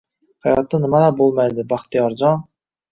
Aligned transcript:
Hayotda 0.47 0.79
nimalar 0.85 1.15
boʻlmaydi, 1.21 1.69
Baxtiyorjon 1.77 2.47